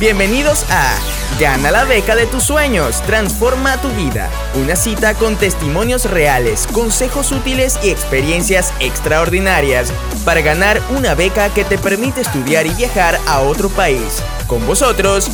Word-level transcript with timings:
Bienvenidos 0.00 0.64
a 0.70 0.96
Gana 1.40 1.72
la 1.72 1.84
beca 1.84 2.14
de 2.14 2.26
tus 2.26 2.44
sueños, 2.44 3.02
transforma 3.02 3.82
tu 3.82 3.88
vida. 3.88 4.30
Una 4.54 4.76
cita 4.76 5.14
con 5.14 5.34
testimonios 5.34 6.08
reales, 6.08 6.68
consejos 6.68 7.32
útiles 7.32 7.80
y 7.82 7.90
experiencias 7.90 8.72
extraordinarias 8.78 9.92
para 10.24 10.40
ganar 10.40 10.80
una 10.96 11.16
beca 11.16 11.52
que 11.52 11.64
te 11.64 11.78
permite 11.78 12.20
estudiar 12.20 12.64
y 12.68 12.74
viajar 12.74 13.18
a 13.26 13.40
otro 13.40 13.70
país. 13.70 14.22
Con 14.46 14.64
vosotros, 14.68 15.28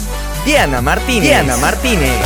Diana 0.47 0.81
Martínez. 0.81 1.25
Diana 1.25 1.59
Martínez. 1.59 2.25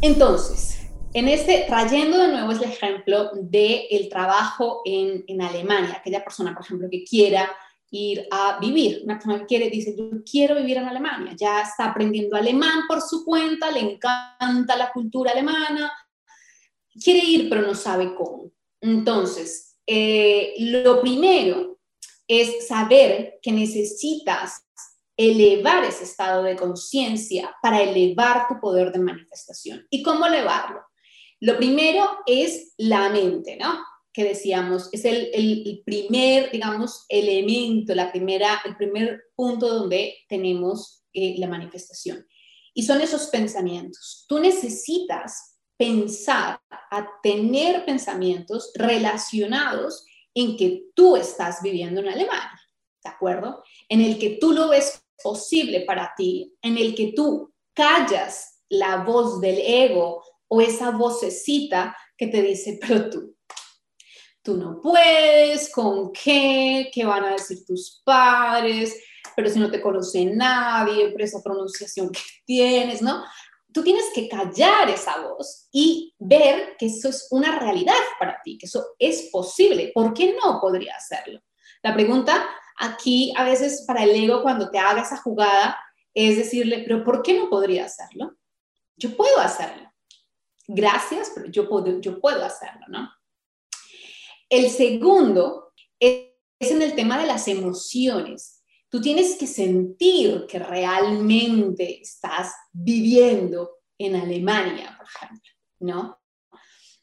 Entonces, 0.00 0.78
en 1.12 1.28
este, 1.28 1.66
trayendo 1.68 2.16
de 2.16 2.28
nuevo 2.28 2.52
el 2.52 2.62
ejemplo 2.62 3.30
del 3.34 3.82
el 3.90 4.08
trabajo 4.08 4.80
en, 4.86 5.22
en 5.26 5.42
Alemania, 5.42 5.96
aquella 6.00 6.24
persona, 6.24 6.54
por 6.54 6.64
ejemplo, 6.64 6.88
que 6.90 7.04
quiera 7.04 7.50
ir 7.94 8.26
a 8.30 8.58
vivir. 8.60 9.02
Una 9.04 9.14
persona 9.14 9.38
que 9.40 9.46
quiere, 9.46 9.70
dice, 9.70 9.94
yo 9.96 10.10
quiero 10.28 10.56
vivir 10.56 10.78
en 10.78 10.86
Alemania, 10.86 11.34
ya 11.38 11.62
está 11.62 11.86
aprendiendo 11.86 12.36
alemán 12.36 12.82
por 12.88 13.00
su 13.00 13.24
cuenta, 13.24 13.70
le 13.70 13.80
encanta 13.80 14.76
la 14.76 14.90
cultura 14.92 15.30
alemana, 15.30 15.92
quiere 17.02 17.20
ir, 17.24 17.48
pero 17.48 17.62
no 17.62 17.74
sabe 17.74 18.14
cómo. 18.14 18.50
Entonces, 18.80 19.76
eh, 19.86 20.54
lo 20.58 21.00
primero 21.00 21.78
es 22.26 22.66
saber 22.66 23.38
que 23.40 23.52
necesitas 23.52 24.66
elevar 25.16 25.84
ese 25.84 26.04
estado 26.04 26.42
de 26.42 26.56
conciencia 26.56 27.54
para 27.62 27.80
elevar 27.80 28.48
tu 28.48 28.58
poder 28.60 28.90
de 28.90 28.98
manifestación. 28.98 29.86
¿Y 29.88 30.02
cómo 30.02 30.26
elevarlo? 30.26 30.80
Lo 31.40 31.56
primero 31.56 32.18
es 32.26 32.74
la 32.76 33.08
mente, 33.10 33.56
¿no? 33.56 33.84
Que 34.14 34.24
decíamos, 34.24 34.88
es 34.92 35.04
el, 35.04 35.82
primer, 35.84 36.52
digamos, 36.52 37.04
elemento, 37.08 37.94
la 37.96 38.12
primera, 38.12 38.62
el 38.64 38.76
primer 38.76 39.24
punto 39.34 39.68
donde 39.68 40.16
tenemos 40.28 41.04
eh, 41.12 41.34
la 41.36 41.48
manifestación. 41.48 42.24
Y 42.72 42.84
son 42.84 43.00
esos 43.00 43.26
pensamientos. 43.26 44.24
Tú 44.28 44.38
necesitas 44.38 45.58
pensar, 45.76 46.60
a 46.70 47.08
tener 47.24 47.84
pensamientos 47.84 48.70
relacionados 48.76 50.06
en 50.32 50.56
que 50.56 50.84
tú 50.94 51.16
estás 51.16 51.60
viviendo 51.60 52.00
en 52.00 52.08
Alemania, 52.08 52.60
¿de 53.02 53.10
acuerdo? 53.10 53.64
En 53.88 54.00
el 54.00 54.20
que 54.20 54.38
tú 54.40 54.52
lo 54.52 54.68
ves 54.68 55.04
posible 55.24 55.80
para 55.80 56.12
ti, 56.16 56.54
en 56.62 56.78
el 56.78 56.94
que 56.94 57.12
tú 57.16 57.52
callas 57.72 58.60
la 58.68 58.98
voz 58.98 59.40
del 59.40 59.58
ego 59.58 60.22
o 60.46 60.60
esa 60.60 60.90
vocecita 60.92 61.96
que 62.16 62.28
te 62.28 62.42
dice, 62.42 62.78
pero 62.80 63.10
tú, 63.10 63.33
tú 64.44 64.58
no 64.58 64.78
puedes, 64.80 65.72
con 65.72 66.12
qué, 66.12 66.90
qué 66.92 67.04
van 67.04 67.24
a 67.24 67.32
decir 67.32 67.64
tus 67.64 68.02
padres, 68.04 68.94
pero 69.34 69.48
si 69.48 69.58
no 69.58 69.70
te 69.70 69.80
conoce 69.80 70.26
nadie, 70.26 71.08
por 71.08 71.22
esa 71.22 71.42
pronunciación 71.42 72.10
que 72.10 72.20
tienes, 72.44 73.00
¿no? 73.00 73.24
Tú 73.72 73.82
tienes 73.82 74.04
que 74.14 74.28
callar 74.28 74.90
esa 74.90 75.18
voz 75.22 75.66
y 75.72 76.14
ver 76.18 76.76
que 76.78 76.86
eso 76.86 77.08
es 77.08 77.26
una 77.30 77.58
realidad 77.58 77.94
para 78.20 78.38
ti, 78.44 78.58
que 78.58 78.66
eso 78.66 78.84
es 78.98 79.30
posible. 79.32 79.90
¿Por 79.92 80.12
qué 80.12 80.36
no 80.40 80.60
podría 80.60 80.94
hacerlo? 80.94 81.40
La 81.82 81.94
pregunta 81.94 82.46
aquí 82.78 83.32
a 83.36 83.44
veces 83.44 83.84
para 83.86 84.04
el 84.04 84.10
ego 84.10 84.42
cuando 84.42 84.70
te 84.70 84.78
haga 84.78 85.02
esa 85.02 85.16
jugada 85.16 85.76
es 86.12 86.36
decirle, 86.36 86.84
pero 86.86 87.02
¿por 87.02 87.22
qué 87.22 87.36
no 87.36 87.48
podría 87.48 87.86
hacerlo? 87.86 88.36
Yo 88.96 89.16
puedo 89.16 89.40
hacerlo. 89.40 89.90
Gracias, 90.68 91.32
pero 91.34 91.50
yo 91.50 91.68
puedo, 91.68 92.00
yo 92.00 92.20
puedo 92.20 92.44
hacerlo, 92.44 92.86
¿no? 92.88 93.10
El 94.54 94.70
segundo 94.70 95.72
es, 95.98 96.30
en 96.60 96.80
el 96.80 96.94
tema 96.94 97.18
de 97.18 97.26
las 97.26 97.48
emociones. 97.48 98.62
Tú 98.88 99.00
tienes 99.00 99.34
que 99.34 99.48
sentir 99.48 100.46
que 100.46 100.60
realmente 100.60 102.00
estás 102.00 102.54
viviendo 102.72 103.78
en 103.98 104.14
Alemania, 104.14 104.96
por 104.96 105.08
ejemplo, 105.08 105.50
¿no? 105.80 106.20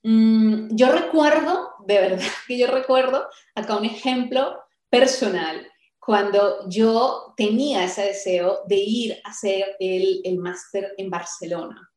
Mm, 0.01 0.73
yo 0.77 0.93
recuerdo, 0.93 1.71
de 1.85 1.95
verdad 1.95 2.25
que 2.47 2.57
yo 2.57 2.67
recuerdo, 2.67 3.27
acá 3.53 3.75
un 3.75 3.83
ejemplo 3.83 4.57
personal, 4.89 5.69
cuando 5.99 6.69
yo 6.69 7.33
tenía 7.35 7.83
ese 7.83 8.03
deseo 8.03 8.59
de 8.65 8.77
ir 8.77 9.21
a 9.25 9.31
hacer 9.31 9.75
el, 9.77 10.21
el 10.23 10.37
máster 10.37 10.93
en 10.95 11.09
Barcelona. 11.09 11.90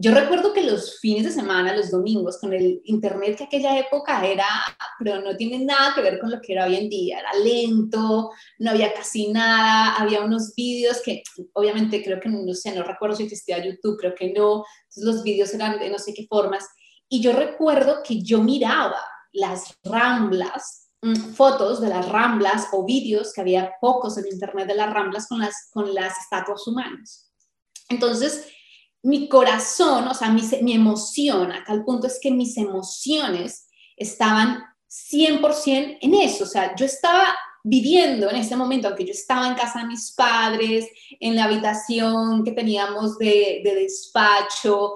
Yo 0.00 0.12
recuerdo 0.12 0.52
que 0.52 0.62
los 0.62 1.00
fines 1.00 1.24
de 1.24 1.32
semana, 1.32 1.74
los 1.74 1.90
domingos, 1.90 2.38
con 2.38 2.52
el 2.52 2.80
internet 2.84 3.36
que 3.36 3.44
aquella 3.44 3.76
época 3.80 4.24
era, 4.24 4.46
pero 4.96 5.20
no 5.20 5.36
tiene 5.36 5.64
nada 5.64 5.92
que 5.92 6.02
ver 6.02 6.20
con 6.20 6.30
lo 6.30 6.40
que 6.40 6.52
era 6.52 6.66
hoy 6.66 6.76
en 6.76 6.88
día, 6.88 7.18
era 7.18 7.34
lento, 7.34 8.30
no 8.60 8.70
había 8.70 8.94
casi 8.94 9.32
nada, 9.32 9.96
había 9.96 10.20
unos 10.20 10.54
vídeos 10.54 11.02
que 11.04 11.24
obviamente 11.52 12.00
creo 12.04 12.20
que 12.20 12.28
no 12.28 12.54
sé, 12.54 12.76
no 12.76 12.84
recuerdo 12.84 13.16
si 13.16 13.24
existía 13.24 13.58
YouTube, 13.58 13.98
creo 13.98 14.14
que 14.14 14.32
no, 14.32 14.64
entonces 14.82 15.02
los 15.02 15.24
vídeos 15.24 15.52
eran 15.52 15.80
de 15.80 15.90
no 15.90 15.98
sé 15.98 16.14
qué 16.14 16.28
formas, 16.28 16.64
y 17.08 17.20
yo 17.20 17.32
recuerdo 17.32 18.04
que 18.04 18.22
yo 18.22 18.40
miraba 18.40 19.02
las 19.32 19.74
ramblas, 19.82 20.90
mm, 21.02 21.32
fotos 21.34 21.80
de 21.80 21.88
las 21.88 22.08
ramblas 22.08 22.68
o 22.70 22.84
vídeos 22.84 23.32
que 23.32 23.40
había 23.40 23.72
pocos 23.80 24.16
en 24.16 24.28
internet 24.28 24.68
de 24.68 24.76
las 24.76 24.94
ramblas 24.94 25.26
con 25.26 25.40
las, 25.40 25.70
con 25.72 25.92
las 25.92 26.16
estatuas 26.20 26.64
humanas. 26.68 27.32
Entonces, 27.88 28.46
mi 29.08 29.26
corazón, 29.26 30.06
o 30.06 30.12
sea, 30.12 30.28
mi, 30.30 30.42
mi 30.60 30.74
emoción, 30.74 31.50
acá 31.50 31.72
el 31.72 31.82
punto 31.82 32.06
es 32.06 32.18
que 32.20 32.30
mis 32.30 32.58
emociones 32.58 33.66
estaban 33.96 34.62
100% 34.86 35.98
en 36.02 36.14
eso, 36.14 36.44
o 36.44 36.46
sea, 36.46 36.76
yo 36.76 36.84
estaba 36.84 37.34
viviendo 37.64 38.28
en 38.28 38.36
ese 38.36 38.54
momento, 38.54 38.86
aunque 38.86 39.06
yo 39.06 39.12
estaba 39.12 39.48
en 39.48 39.54
casa 39.54 39.80
de 39.80 39.86
mis 39.86 40.12
padres, 40.12 40.86
en 41.20 41.36
la 41.36 41.44
habitación 41.44 42.44
que 42.44 42.52
teníamos 42.52 43.16
de, 43.16 43.62
despacho, 43.64 44.92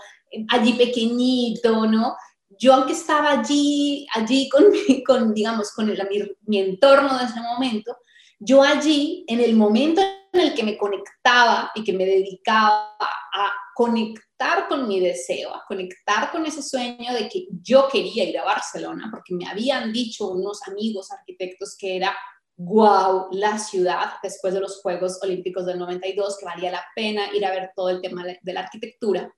allí 0.51 0.75
pequeñito, 0.75 1.87
¿no? 1.87 2.15
Yo 2.59 2.75
aunque 2.75 2.93
estaba 2.93 3.31
allí, 3.31 4.07
allí 4.15 4.51
con, 4.51 4.65
con 5.07 5.33
digamos, 5.33 5.73
con 5.73 5.87
mi, 5.87 5.95
mi 6.43 6.59
entorno 6.59 7.19
de 7.19 7.25
ese 7.25 7.41
momento, 7.41 7.97
yo 8.39 8.63
allí, 8.63 9.25
en 9.27 9.41
el 9.41 9.57
momento 9.57 10.03
en 10.33 10.41
el 10.41 10.55
que 10.55 10.63
me 10.63 10.79
conectaba 10.79 11.71
y 11.75 11.85
que 11.85 11.93
me 11.93 12.05
dedicaba 12.05 12.97
a 12.99 13.53
conectar 13.75 14.69
con 14.69 14.89
mi 14.89 15.01
deseo, 15.01 15.55
a 15.55 15.65
conectar 15.67 16.31
con 16.31 16.45
ese 16.47 16.63
sueño 16.63 17.13
de 17.13 17.29
que 17.29 17.47
yo 17.63 17.89
quería 17.91 18.25
ir 18.25 18.39
a 18.39 18.45
Barcelona, 18.45 19.09
porque 19.11 19.35
me 19.35 19.47
habían 19.47 19.93
dicho 19.93 20.29
unos 20.29 20.61
amigos 20.67 21.11
arquitectos 21.11 21.77
que 21.79 21.97
era 21.97 22.15
wow, 22.57 23.29
la 23.33 23.59
ciudad 23.59 24.15
después 24.23 24.55
de 24.55 24.61
los 24.61 24.81
Juegos 24.81 25.19
Olímpicos 25.23 25.67
del 25.67 25.79
92, 25.79 26.39
que 26.39 26.45
valía 26.45 26.71
la 26.71 26.85
pena 26.95 27.35
ir 27.35 27.45
a 27.45 27.51
ver 27.51 27.71
todo 27.75 27.89
el 27.89 28.01
tema 28.01 28.25
de 28.25 28.53
la 28.53 28.61
arquitectura. 28.61 29.33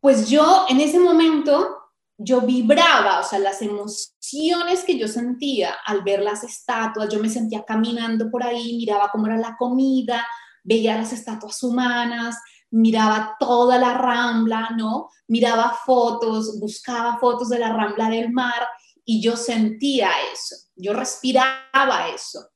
Pues 0.00 0.28
yo 0.28 0.66
en 0.68 0.80
ese 0.80 0.98
momento, 0.98 1.85
yo 2.18 2.40
vibraba, 2.40 3.20
o 3.20 3.22
sea, 3.22 3.38
las 3.38 3.60
emociones 3.60 4.84
que 4.86 4.98
yo 4.98 5.06
sentía 5.06 5.74
al 5.84 6.02
ver 6.02 6.22
las 6.22 6.44
estatuas, 6.44 7.08
yo 7.10 7.20
me 7.20 7.28
sentía 7.28 7.64
caminando 7.64 8.30
por 8.30 8.42
ahí, 8.42 8.76
miraba 8.78 9.10
cómo 9.12 9.26
era 9.26 9.36
la 9.36 9.56
comida, 9.56 10.26
veía 10.62 10.96
las 10.96 11.12
estatuas 11.12 11.62
humanas, 11.62 12.36
miraba 12.70 13.36
toda 13.38 13.78
la 13.78 13.94
rambla, 13.94 14.70
¿no? 14.76 15.10
Miraba 15.28 15.78
fotos, 15.84 16.58
buscaba 16.58 17.18
fotos 17.18 17.50
de 17.50 17.58
la 17.58 17.72
rambla 17.72 18.08
del 18.08 18.32
mar 18.32 18.66
y 19.04 19.20
yo 19.20 19.36
sentía 19.36 20.10
eso, 20.32 20.56
yo 20.74 20.92
respiraba 20.92 22.08
eso. 22.14 22.48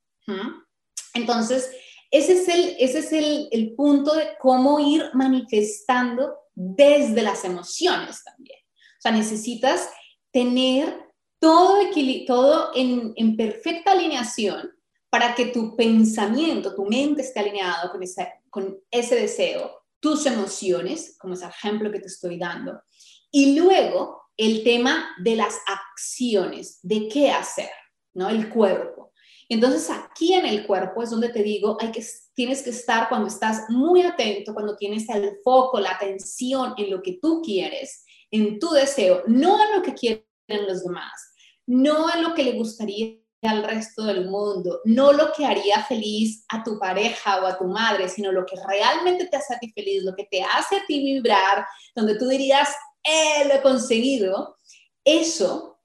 Entonces, 1.14 1.70
ese 2.10 2.32
es, 2.32 2.48
el, 2.48 2.76
ese 2.78 2.98
es 3.00 3.12
el, 3.12 3.48
el, 3.52 3.74
punto 3.74 4.14
de 4.14 4.30
cómo 4.40 4.80
ir 4.80 5.10
manifestando 5.12 6.34
desde 6.54 7.22
las 7.22 7.44
emociones 7.44 8.22
también. 8.24 8.59
O 9.00 9.02
sea, 9.02 9.12
necesitas 9.12 9.88
tener 10.30 10.94
todo, 11.38 11.78
todo 12.26 12.70
en, 12.74 13.14
en 13.16 13.34
perfecta 13.34 13.92
alineación 13.92 14.70
para 15.08 15.34
que 15.34 15.46
tu 15.46 15.74
pensamiento, 15.74 16.74
tu 16.74 16.84
mente 16.84 17.22
esté 17.22 17.40
alineado 17.40 17.90
con 17.90 18.02
ese, 18.02 18.30
con 18.50 18.78
ese 18.90 19.14
deseo 19.16 19.80
tus 20.00 20.26
emociones, 20.26 21.16
como 21.18 21.32
ese 21.32 21.46
ejemplo 21.46 21.90
que 21.90 22.00
te 22.00 22.08
estoy 22.08 22.38
dando, 22.38 22.82
y 23.30 23.58
luego 23.58 24.20
el 24.36 24.62
tema 24.64 25.14
de 25.18 25.36
las 25.36 25.58
acciones, 25.66 26.78
de 26.82 27.08
qué 27.08 27.30
hacer, 27.30 27.70
¿no? 28.14 28.28
El 28.28 28.50
cuerpo. 28.50 29.09
Entonces 29.50 29.90
aquí 29.90 30.32
en 30.32 30.46
el 30.46 30.64
cuerpo 30.64 31.02
es 31.02 31.10
donde 31.10 31.28
te 31.28 31.42
digo, 31.42 31.76
hay 31.80 31.90
que, 31.90 32.06
tienes 32.34 32.62
que 32.62 32.70
estar 32.70 33.08
cuando 33.08 33.26
estás 33.26 33.68
muy 33.68 34.00
atento, 34.02 34.54
cuando 34.54 34.76
tienes 34.76 35.08
el 35.08 35.38
foco, 35.42 35.80
la 35.80 35.90
atención 35.90 36.72
en 36.76 36.88
lo 36.88 37.02
que 37.02 37.18
tú 37.20 37.42
quieres, 37.44 38.04
en 38.30 38.60
tu 38.60 38.70
deseo, 38.70 39.24
no 39.26 39.60
en 39.60 39.76
lo 39.76 39.82
que 39.82 39.94
quieren 39.94 40.24
los 40.68 40.84
demás, 40.84 41.34
no 41.66 42.14
en 42.14 42.22
lo 42.22 42.32
que 42.32 42.44
le 42.44 42.52
gustaría 42.52 43.16
al 43.42 43.64
resto 43.64 44.04
del 44.04 44.30
mundo, 44.30 44.82
no 44.84 45.12
lo 45.12 45.32
que 45.32 45.44
haría 45.44 45.82
feliz 45.82 46.44
a 46.48 46.62
tu 46.62 46.78
pareja 46.78 47.42
o 47.42 47.46
a 47.46 47.58
tu 47.58 47.64
madre, 47.64 48.08
sino 48.08 48.30
lo 48.30 48.46
que 48.46 48.54
realmente 48.68 49.26
te 49.26 49.36
hace 49.36 49.54
a 49.54 49.58
ti 49.58 49.72
feliz, 49.72 50.04
lo 50.04 50.14
que 50.14 50.28
te 50.30 50.42
hace 50.42 50.76
a 50.76 50.86
ti 50.86 51.02
vibrar, 51.02 51.66
donde 51.96 52.16
tú 52.16 52.28
dirías, 52.28 52.68
eh, 53.02 53.48
lo 53.48 53.54
he 53.54 53.62
conseguido, 53.62 54.58
eso 55.04 55.79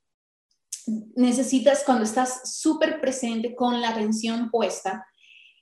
necesitas 1.15 1.83
cuando 1.83 2.03
estás 2.03 2.57
súper 2.59 3.01
presente 3.01 3.55
con 3.55 3.81
la 3.81 3.89
atención 3.89 4.49
puesta, 4.51 5.05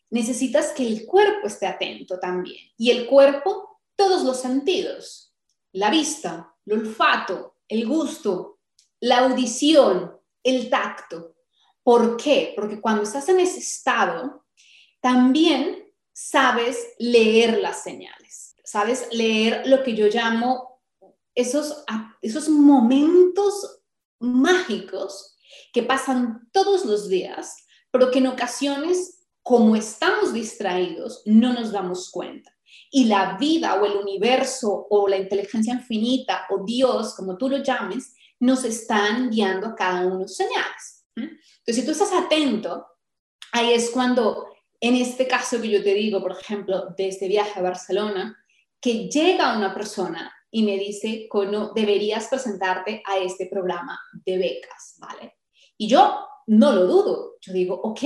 necesitas 0.10 0.72
que 0.72 0.86
el 0.86 1.06
cuerpo 1.06 1.48
esté 1.48 1.68
atento 1.68 2.20
también. 2.20 2.64
Y 2.78 2.92
el 2.92 3.08
cuerpo, 3.08 3.80
todos 3.96 4.24
los 4.24 4.40
sentidos, 4.40 5.34
la 5.72 5.90
vista, 5.90 6.54
el 6.66 6.80
olfato, 6.80 7.56
el 7.68 7.88
gusto, 7.88 8.60
la 9.00 9.20
audición, 9.20 10.16
el 10.44 10.70
tacto. 10.70 11.36
¿Por 11.84 12.16
qué? 12.18 12.54
Porque 12.56 12.80
cuando 12.80 13.04
estás 13.04 13.28
en 13.30 13.40
ese 13.40 13.60
estado, 13.60 14.46
también 15.02 15.92
sabes 16.14 16.78
leer 17.00 17.58
las 17.58 17.84
señales, 17.84 18.56
sabes 18.64 19.08
leer 19.12 19.68
lo 19.68 19.84
que 19.84 19.96
yo 19.96 20.08
llamo 20.08 20.82
esos, 21.36 21.84
esos 22.22 22.48
momentos 22.50 23.83
mágicos 24.24 25.36
que 25.72 25.84
pasan 25.84 26.50
todos 26.52 26.86
los 26.86 27.10
días, 27.10 27.66
pero 27.92 28.10
que 28.10 28.20
en 28.20 28.28
ocasiones, 28.28 29.28
como 29.44 29.76
estamos 29.76 30.34
distraídos, 30.34 31.22
no 31.26 31.54
nos 31.54 31.72
damos 31.72 32.10
cuenta. 32.10 32.52
Y 32.90 33.06
la 33.06 33.38
vida 33.38 33.76
o 33.76 33.86
el 33.86 33.98
universo 33.98 34.88
o 34.90 35.08
la 35.08 35.18
inteligencia 35.18 35.74
infinita 35.74 36.48
o 36.50 36.64
Dios, 36.66 37.16
como 37.16 37.38
tú 37.38 37.50
lo 37.50 37.58
llames, 37.58 38.14
nos 38.40 38.64
están 38.64 39.30
guiando 39.30 39.68
a 39.68 39.76
cada 39.76 40.08
uno 40.08 40.28
señales. 40.28 41.06
Entonces, 41.16 41.76
si 41.76 41.86
tú 41.86 41.92
estás 41.92 42.12
atento, 42.14 42.86
ahí 43.52 43.74
es 43.74 43.90
cuando, 43.92 44.48
en 44.80 44.96
este 44.96 45.28
caso 45.28 45.62
que 45.62 45.70
yo 45.70 45.84
te 45.84 45.94
digo, 45.94 46.22
por 46.22 46.32
ejemplo, 46.32 46.94
de 46.98 47.10
este 47.10 47.28
viaje 47.28 47.60
a 47.60 47.64
Barcelona, 47.64 48.38
que 48.82 49.08
llega 49.10 49.58
una 49.58 49.74
persona 49.74 50.34
y 50.56 50.62
me 50.62 50.78
dice, 50.78 51.28
Cono, 51.28 51.72
deberías 51.74 52.28
presentarte 52.28 53.02
a 53.08 53.18
este 53.18 53.48
programa 53.48 54.00
de 54.24 54.38
becas, 54.38 54.98
¿vale? 55.00 55.40
Y 55.76 55.88
yo 55.88 56.28
no 56.46 56.72
lo 56.74 56.86
dudo, 56.86 57.38
yo 57.42 57.54
digo, 57.54 57.74
ok, 57.74 58.00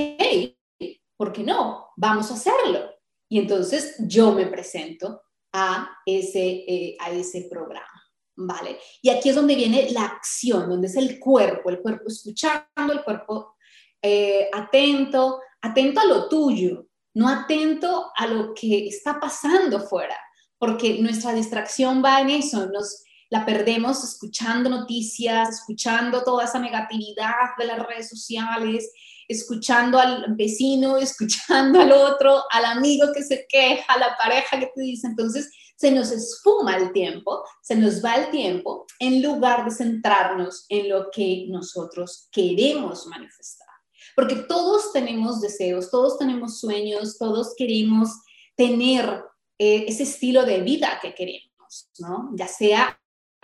¿por 1.17 1.33
qué 1.33 1.44
no? 1.44 1.89
Vamos 1.97 2.31
a 2.31 2.35
hacerlo. 2.35 2.89
Y 3.27 3.39
entonces 3.39 3.97
yo 3.99 4.31
me 4.31 4.47
presento 4.47 5.23
a 5.51 5.89
ese, 6.05 6.63
eh, 6.65 6.97
a 7.01 7.11
ese 7.11 7.49
programa, 7.51 8.01
¿vale? 8.38 8.79
Y 9.01 9.09
aquí 9.09 9.27
es 9.27 9.35
donde 9.35 9.55
viene 9.55 9.91
la 9.91 10.05
acción, 10.05 10.69
donde 10.69 10.88
es 10.88 10.95
el 10.95 11.19
cuerpo, 11.19 11.69
el 11.69 11.81
cuerpo 11.81 12.05
escuchando, 12.07 12.94
el 12.94 13.03
cuerpo 13.03 13.57
eh, 14.01 14.49
atento, 14.53 15.41
atento 15.61 15.99
a 15.99 16.05
lo 16.05 16.29
tuyo, 16.29 16.88
no 17.15 17.27
atento 17.27 18.09
a 18.15 18.25
lo 18.25 18.53
que 18.53 18.88
está 18.88 19.19
pasando 19.19 19.81
fuera 19.81 20.17
porque 20.59 21.00
nuestra 21.01 21.33
distracción 21.33 22.04
va 22.04 22.21
en 22.21 22.30
eso, 22.30 22.68
nos 22.68 23.04
la 23.30 23.45
perdemos 23.45 24.04
escuchando 24.04 24.69
noticias, 24.69 25.50
escuchando 25.50 26.24
toda 26.24 26.45
esa 26.45 26.59
negatividad 26.59 27.56
de 27.57 27.65
las 27.65 27.86
redes 27.86 28.09
sociales, 28.09 28.92
escuchando 29.27 30.00
al 30.00 30.36
vecino, 30.36 30.98
escuchando 31.00 31.81
al 31.81 31.92
otro, 31.92 32.44
al 32.51 32.65
amigo 32.65 33.07
que 33.13 33.24
se 33.24 33.45
queja, 33.50 33.94
a 33.94 34.00
la 34.00 34.18
pareja 34.18 34.59
que 34.59 34.71
te 34.74 34.81
dice. 34.81 35.07
Entonces, 35.07 35.50
se 35.75 35.92
nos 35.92 36.12
esfuma 36.12 36.77
el 36.77 36.92
tiempo, 36.92 37.44
se 37.62 37.75
nos 37.75 38.04
va 38.04 38.15
el 38.15 38.31
tiempo 38.31 38.88
en 39.00 39.21
lugar 39.21 39.63
de 39.65 39.71
centrarnos 39.71 40.65
en 40.69 40.89
lo 40.89 41.12
que 41.12 41.45
nosotros 41.50 42.30
queremos 42.31 43.06
manifestar. 43.06 43.68
Porque 44.15 44.36
todos 44.36 44.92
tenemos 44.92 45.39
deseos, 45.39 45.92
todos 45.92 46.18
tenemos 46.18 46.59
sueños, 46.59 47.19
todos 47.19 47.54
queremos 47.56 48.09
tener 48.56 49.24
eh, 49.59 49.86
ese 49.88 50.04
estilo 50.04 50.45
de 50.45 50.62
vida 50.62 51.00
que 51.01 51.13
queremos, 51.15 51.89
¿no? 52.00 52.31
Ya 52.36 52.48
sea 52.48 53.00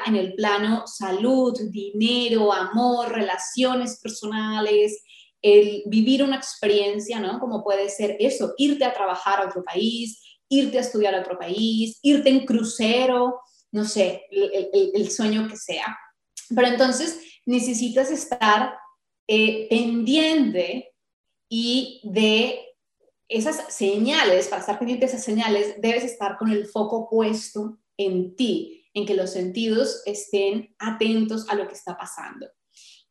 en 0.06 0.16
el 0.16 0.34
plano 0.36 0.86
salud, 0.86 1.54
dinero, 1.70 2.54
amor, 2.54 3.12
relaciones 3.12 4.00
personales, 4.00 5.02
el 5.42 5.84
vivir 5.88 6.24
una 6.24 6.38
experiencia, 6.38 7.20
¿no? 7.20 7.40
Como 7.40 7.64
puede 7.64 7.90
ser 7.90 8.16
eso, 8.20 8.54
irte 8.58 8.86
a 8.86 8.94
trabajar 8.94 9.42
a 9.42 9.48
otro 9.48 9.64
país, 9.64 10.22
irte 10.50 10.78
a 10.78 10.82
estudiar 10.82 11.16
a 11.16 11.22
otro 11.22 11.38
país, 11.38 12.00
irte 12.02 12.30
en 12.30 12.46
crucero, 12.46 13.42
no 13.72 13.86
sé, 13.86 14.24
el, 14.32 15.10
sueño 15.10 15.48
que 15.48 15.58
sea. 15.58 15.98
Pero 16.56 16.68
entonces 16.68 17.20
necesitas 17.46 18.12
estar 18.12 18.78
eh, 19.28 19.68
pendiente 19.70 20.94
y 21.50 22.02
de 22.04 22.73
esas 23.28 23.74
señales, 23.74 24.48
para 24.48 24.62
estar 24.62 24.78
pendiente 24.78 25.06
de 25.06 25.12
esas 25.12 25.24
señales, 25.24 25.76
debes 25.82 26.04
estar 26.04 26.38
con 26.38 26.52
el 26.52 26.68
foco 26.68 27.10
puesto 27.10 27.80
en 27.98 28.36
ti, 28.36 28.90
en 28.94 29.06
que 29.06 29.16
los 29.16 29.32
sentidos 29.32 30.02
estén 30.06 30.76
atentos 30.80 31.48
a 31.50 31.56
lo 31.56 31.68
que 31.68 31.74
está 31.74 31.98
pasando. 31.98 32.48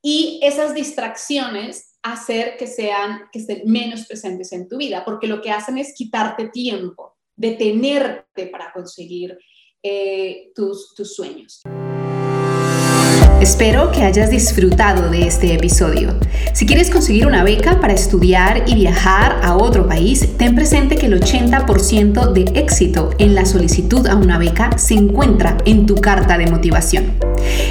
Y 0.03 0.41
esas 0.43 0.75
distracciones 0.75 1.99
hacer 2.03 2.56
que 2.56 2.67
sean, 2.67 3.29
que 3.32 3.38
estén 3.38 3.62
menos 3.64 4.06
presentes 4.06 4.53
en 4.53 4.69
tu 4.69 4.76
vida, 4.76 5.05
porque 5.05 5.29
lo 5.29 5.41
que 5.41 5.50
hacen 5.50 5.79
es 5.79 5.94
quitarte 5.94 6.49
tiempo, 6.49 7.17
detenerte 7.37 8.47
para 8.49 8.73
conseguir 8.73 9.38
eh, 9.82 10.50
tus, 10.55 10.94
tus 10.94 11.14
sueños. 11.14 11.62
Espero 13.42 13.90
que 13.90 14.04
hayas 14.04 14.30
disfrutado 14.30 15.10
de 15.10 15.26
este 15.26 15.52
episodio. 15.52 16.14
Si 16.52 16.64
quieres 16.64 16.90
conseguir 16.90 17.26
una 17.26 17.42
beca 17.42 17.80
para 17.80 17.92
estudiar 17.92 18.62
y 18.68 18.76
viajar 18.76 19.40
a 19.42 19.56
otro 19.56 19.88
país, 19.88 20.28
ten 20.38 20.54
presente 20.54 20.94
que 20.94 21.06
el 21.06 21.20
80% 21.20 22.32
de 22.34 22.60
éxito 22.60 23.10
en 23.18 23.34
la 23.34 23.44
solicitud 23.44 24.06
a 24.06 24.14
una 24.14 24.38
beca 24.38 24.78
se 24.78 24.94
encuentra 24.94 25.58
en 25.64 25.86
tu 25.86 25.96
carta 25.96 26.38
de 26.38 26.46
motivación. 26.46 27.14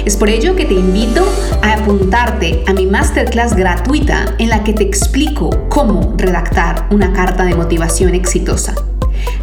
Es 0.04 0.14
por 0.14 0.28
ello 0.28 0.54
que 0.56 0.66
te 0.66 0.74
invito 0.74 1.26
a 1.62 1.72
apuntarte 1.72 2.62
a 2.66 2.74
mi 2.74 2.84
masterclass 2.84 3.56
gratuita 3.56 4.34
en 4.38 4.50
la 4.50 4.64
que 4.64 4.74
te 4.74 4.84
explico 4.84 5.48
cómo 5.70 6.12
redactar 6.18 6.86
una 6.90 7.14
carta 7.14 7.46
de 7.46 7.54
motivación 7.54 8.14
exitosa. 8.14 8.74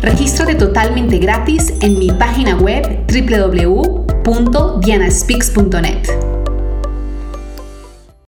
Regístrate 0.03 0.53
totalmente 0.53 1.17
gratis 1.17 1.73
en 1.81 1.97
mi 1.97 2.11
página 2.11 2.55
web 2.55 3.07
www.dianaspeaks.net. 4.23 6.28